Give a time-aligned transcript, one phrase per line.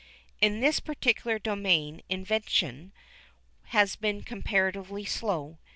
[0.39, 2.91] In this particular domain invention
[3.65, 5.59] has been comparatively slow.